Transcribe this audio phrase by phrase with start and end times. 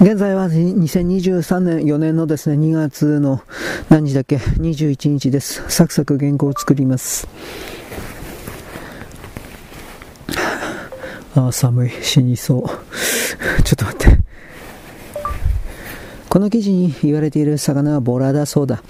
[0.00, 3.42] 現在は2023年4年のですね、2月の
[3.88, 5.64] 何時だっけ ?21 日です。
[5.68, 7.26] サクサク原稿を作ります。
[11.34, 11.90] あ、寒い。
[12.00, 13.64] 死にそう。
[13.64, 14.18] ちょっと待って。
[16.28, 18.82] この記事に言われている魚はボラだそうだ。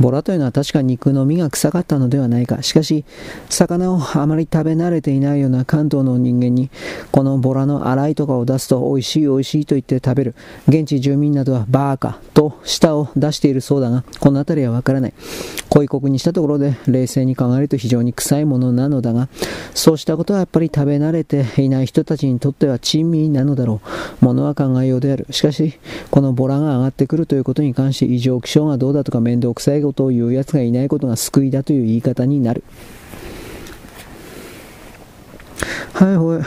[0.00, 2.62] ボラというのは確か肉の身が臭かったのではないか。
[2.62, 3.04] しかし、
[3.50, 6.70] 魚をあまり食べ慣れていないような関東の人間に、
[7.12, 10.34] このボラの洗いとかを出すと美味しい美味しいと言って食べる。
[10.66, 15.14] 現地住民などはバーカと舌を出しているそうだが、この辺りはわからない。
[15.68, 19.28] 恋国にしたところで冷静に考えると非常に臭いものなのだが、
[19.74, 23.80] そうしたことはやっぱり食べ慣れていない人たちにとっては珍味なのだろ
[24.20, 24.24] う。
[24.24, 25.26] ものは考えようである。
[25.30, 25.78] しかし、
[26.10, 32.64] このボラが上がってくるということに関して異常気象がどうだとか面倒くさいことを言う奴がいないことが救いだという言い方になる。
[35.92, 36.40] はいほい。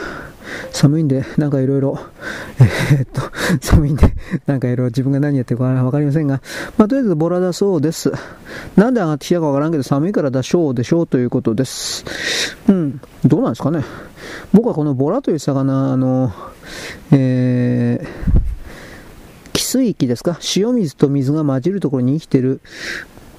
[0.72, 1.98] 寒いんで、なんかいろいろ、
[2.58, 3.20] えー、っと、
[3.60, 4.12] 寒いんで、
[4.46, 6.40] なんかいろいろ自分が何やってるかわかりませんが、
[6.78, 8.12] まあ、とりあえずボラだそうです。
[8.76, 12.04] なんで上がってきたかわからんけど、寒いからだしょうでしょうということです。
[12.68, 13.84] うん、どうなんですかね。
[14.52, 16.32] 僕はこのボラという魚、あの、
[17.10, 18.41] えー、
[19.72, 20.38] 水域ですか？
[20.56, 22.60] 塩水と水が混じるところに生きてる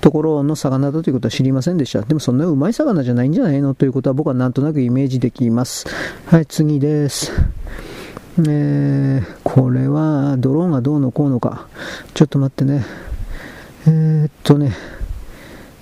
[0.01, 2.01] ところの魚だということは知りませんでした。
[2.01, 3.75] でもそんなうまい魚じゃないんじゃないの？
[3.75, 5.85] ということは僕はなんとなくイメージできます。
[6.25, 7.31] はい、次です。
[8.39, 11.67] えー、これはドローンがどうのこうのか。
[12.15, 12.83] ちょっと待ってね。
[13.85, 14.73] えー、っとね、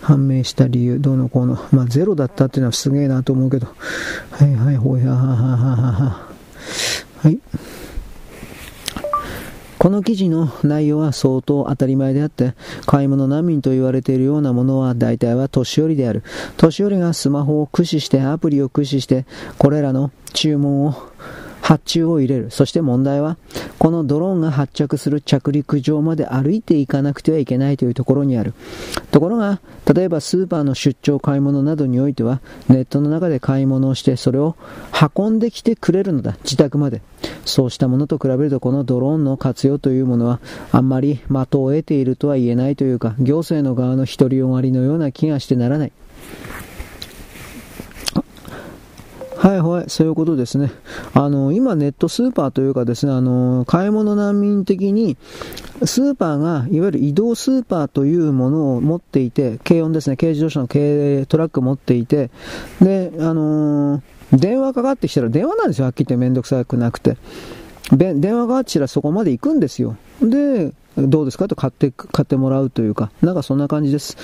[0.02, 1.58] 判明した理由、どうのこうの。
[1.72, 3.68] まあゼロだったっていうのはすげえなと思うけど。
[4.32, 6.28] はいはい、ほいははははは。
[7.24, 7.40] はい。
[9.82, 12.54] この記事の内容は相当当たり前であって、
[12.86, 16.22] 買い物難民と言われているようなものは大体は年寄りである。
[16.58, 19.26] 年寄りがスマホを駆使して、アプリを駆使して、
[19.58, 20.94] これらの注文を
[21.72, 22.52] 発注を入れる。
[22.52, 23.38] そして問題は、
[23.80, 28.54] このドローンが発着する着陸場まで歩いていかなくてはいけないというところにある。
[29.12, 29.62] ところが、
[29.94, 34.58] 例えばスーパーの出張買い物などにおいては、ネットの中で買い物をして、それを
[35.18, 36.36] 運んできてくれるのだ。
[36.44, 37.02] 自宅まで。
[37.46, 40.42] そうしたものと比べると、このドローンの活用というものは、
[40.74, 45.94] あんまり的を得ているとは言えないというか、行政の側の独りよがりのような気がしてならない。
[49.42, 50.72] はいはい、そういうことですね。
[51.16, 55.18] あの、今ネットスーパーというかですね、あの、買い物難民的に、
[55.84, 62.30] スーパーが、いわゆる移動スーパーというものを持っていて、軽音ですね、軽自動車の軽トラック持っていて、
[62.84, 67.18] で、あの、電話かかってきたら電話なんですよ、はっきり言ってめんどくさくなくて。
[67.98, 69.98] 電話がかかってきたらそこまで行くんですよ。
[70.22, 71.48] で、どうですか？
[71.48, 74.18] と買って、買ってもらうというか、なんかそんな感じです。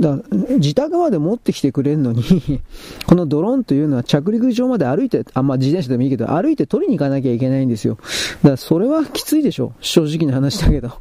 [0.00, 0.18] だ
[0.58, 2.22] 自宅まで持ってきてくれるのに
[3.06, 7.96] このドローンというのは着陸場まで歩いて、あ、まあ、自転車でもいいけど、歩いて取りに行かなきゃいけないんですよ。
[8.42, 9.72] だからそれはきついでしょ。
[9.80, 10.92] 正直な話だけど。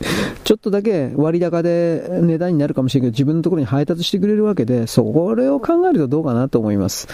[0.44, 5.02] ちょっとだけ割高で値段になるかもしれないけど、自分のところに配達してくれるわけで、そ
[5.36, 7.08] れを考えるとどうかなと思います。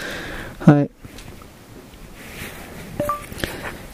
[0.59, 0.89] はい。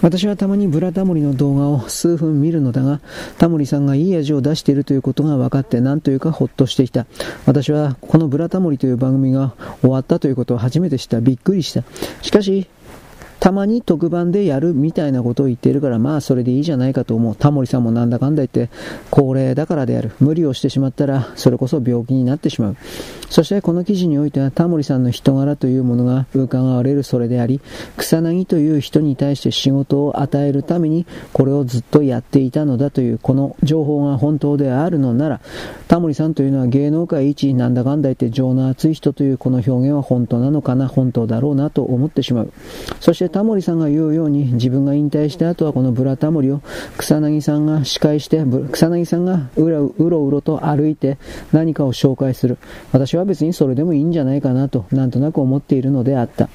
[0.02, 3.02] 私はたまにブラタモリの動画を数分見るのだが、
[3.38, 7.06] タモリさんがいい味を出しているということが分かって何というかほっとしてきた。
[7.46, 11.22] 私はこのブラタモリという番組が終わったということを初めて知った。
[11.22, 11.84] びっくりした。
[12.22, 12.68] しかし、
[13.42, 17.36] たまに特番でやるみたいなことを言っているから、まあそれでいいじゃないかと思う。
[17.36, 18.70] タモリさんもなんだかんだ言って、
[19.10, 20.12] 高齢だからである。
[20.20, 22.76] 無理をしてしまったら、それこそ病気になってしまう。
[23.32, 27.62] そしてこの記事においては、タモリさんの人柄というものが伺われるそれであり、
[27.98, 35.42] 草薙という人に対して仕事を与えるために、これをずっとやっていたのだという、この情報が本当であるのなら、
[35.88, 42.52] タモリさんというのは芸能界一なんだかんだ言って情の熱い人というこの表現は本当なのかな、本当だろうなと思ってしまう。
[43.00, 46.62] そしてタモリさんが言うように自分が引退した後はこのブラタモリを
[46.98, 51.18] 草薙さんが司会して草薙さんがうろうろうろと歩いて
[51.52, 52.58] 何かを紹介する
[52.92, 56.50] 私は別にそれでもいいんじゃないかなとなんとなく思っているのであった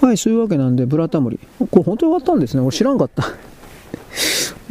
[0.00, 1.38] はい、そういうわけなんで、ブラタモリ。
[1.58, 2.62] これ本当に終わったんですね。
[2.62, 3.24] 俺知らんかった。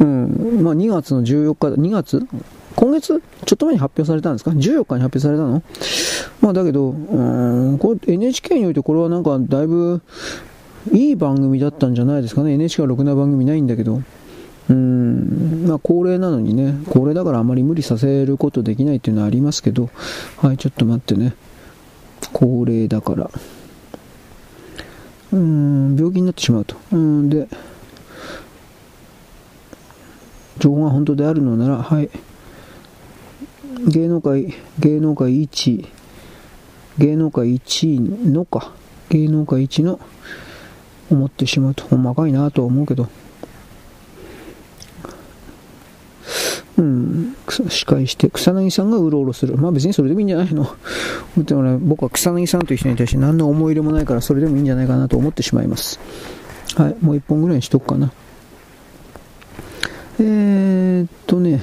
[0.00, 0.60] うん。
[0.62, 2.26] まあ2月の14日、2月？
[2.74, 3.22] 今月？
[3.44, 5.62] ちょっと前に発表されたんですか ?14 日に発表されたの？
[6.40, 10.02] まあだけど、うん、これ NHK においてこれはなんかだいぶ
[10.92, 12.52] いい番組だったんじゃないですかね。
[12.52, 14.02] NHK はろくな番組ないんだけど。
[14.70, 19.88] うん、まあ高齢なのにね、高齢だからあまり無理させることできないっていうのはありますけど、
[20.36, 21.34] はい、ちょっと待ってね。
[22.32, 23.30] 高齢だから。
[25.32, 26.76] うん、病気になってしまうと。
[26.92, 27.48] うん、で、
[30.58, 32.10] 情報が本当であるのなら、はい。
[33.86, 35.86] 芸能界、芸能界1、
[36.98, 38.72] 芸能界1位のか、
[39.08, 40.00] 芸能界一の
[41.10, 43.08] 思ってしまうと、細かいなと思うけど、
[46.76, 47.34] うん、
[47.68, 49.56] 司会して、草薙さんがうろうろする。
[49.56, 50.68] まあ別にそれでもいいんじゃないの。
[51.36, 55.98] でもね、僕は草薙さんという人に対して何の思い入れもないから、それでもいいんじゃないかなと思ってしまいます。
[56.76, 58.12] はい、もう一本ぐらいにしとくかな。
[60.20, 61.62] えー、っとね、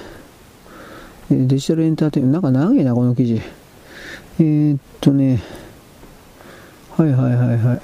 [1.30, 3.42] デジタルエンターテインメント、なんか長いな、この記事。
[4.40, 5.42] えー、っとね、
[6.98, 7.82] はいはいはいはい。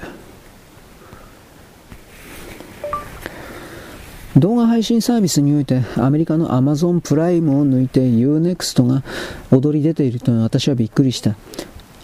[4.38, 9.02] 動画配信サービスにおいてアメリカの Amazon プライムを抜いて Unext が
[9.50, 11.36] 踊り出ているというのは私はびっくりした。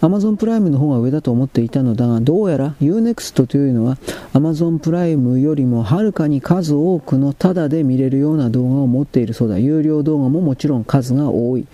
[0.00, 3.99] Amazon プライムの方が上だと思っていたのだが、どうやら Unext というのは
[4.33, 9.59] Amazon プライムよりもはるかに数多くのタダで見れるような動画を持っているそうだ。
[9.59, 11.67] 有料動画ももちろん数が多い。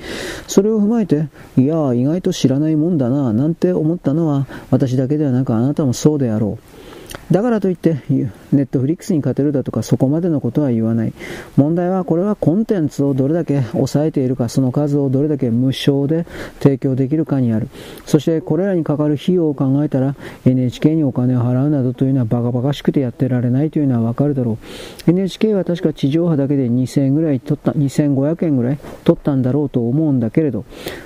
[0.48, 1.28] それを踏まえて、
[1.58, 6.64] いや意外と知らないもんだな、なんて思ったのは私だけではなくあなたもそうであろう。
[7.30, 8.02] だからといって、
[8.52, 11.12] ネットフリックスに勝てるだとかそこまでのことは言わない。
[11.56, 16.26] 問題はこれはコンテンツをどれだけ抑えているか、その数をどれだけ無償で
[16.60, 17.68] 提供できるかにある。
[18.06, 24.58] そしてこれらにかかる費用を考えたら NHK にお金を払うなどというのはバカバカしくてやってられないというのはわかるだろ
[25.06, 25.10] う。
[25.10, 30.64] NHK は確か地上波だけで2000円ぐらい取った、2500円ぐらい取ったんだろうと思うんだけれど、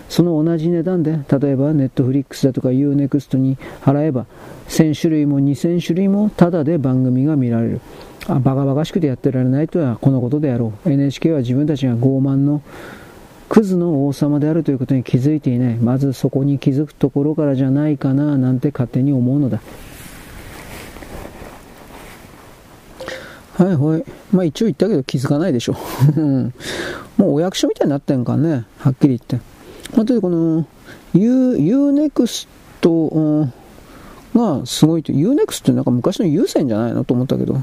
[0.08, 4.26] その同じ値段で、例えばネットフリックスだとか UNEXT に払えば、
[4.68, 7.80] 1000種類も2000種類ももタダで番組が見られる。
[8.26, 10.90] あバカバカしくてやってられないとはこのことであろう。
[10.90, 12.62] NHK は自分たちが傲慢の
[13.48, 15.76] クズの王様であるということに気づいていない。
[15.76, 19.60] まずそこに気づくところからじゃないかななんて勝手に思うのだ。
[23.54, 24.04] はいはい。
[24.32, 25.76] まあ一応言ったけど気づかないでしょ。
[27.16, 28.66] もうお役所みたいになってんかね。
[28.78, 29.36] はっきり言って。
[29.96, 30.66] まあ、というこの
[31.14, 33.48] U、UNEXT、
[34.34, 37.54] がすごいと、UNEX ってなんか昔の有線じゃないのと思ったけど、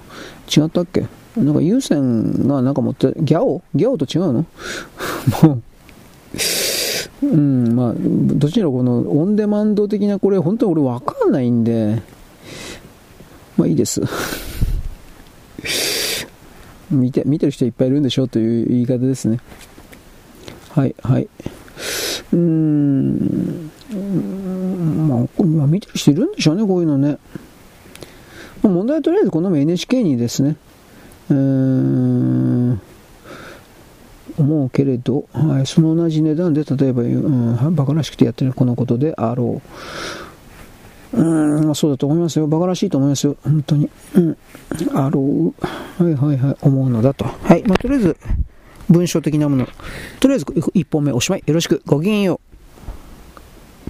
[0.56, 1.06] 違ったっけ？
[1.38, 3.62] なんか有線がなんか持って、ギャオ？
[3.76, 4.46] ギャオと違うの？
[5.44, 5.62] も
[7.24, 12.02] う、うん、まあ、どちらこのオンデマンド的なこれ、本当に俺わかんないんで、
[13.58, 14.02] まあいいです。
[16.92, 19.40] 見て、見てる人いっぱいいるんでしょという言い方ですね。
[20.70, 21.24] はい、はい。
[21.24, 23.72] うーん。
[25.95, 27.18] まあ、まあ、見てるんでしょうね、こういうのね。
[28.62, 30.56] まあ、問題はとりあえずこの NHK にですね、
[31.30, 32.77] えー、
[34.38, 39.68] 思うけれど、はい、その同じ値段で、例えば、うん、バカらしくてやってるこのことであろう。
[41.18, 42.47] うん、まあ、そうだと思いますよ。
[42.47, 43.38] バカらしいと思いますよ。
[43.44, 43.89] 本当に。
[44.15, 44.38] うん。
[44.94, 46.03] あろう。
[46.03, 46.57] はいはいはい。
[46.62, 47.25] 思うのだと。
[47.25, 47.63] はい。
[47.65, 48.18] まあ、とりあえず、
[48.89, 49.68] 文章的なもの。
[50.19, 51.44] とりあえず、1本目おしまい。
[51.45, 51.81] よろしく。
[51.86, 52.44] ごきげんよう。